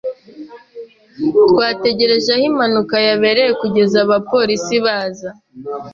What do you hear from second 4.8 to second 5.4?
baza.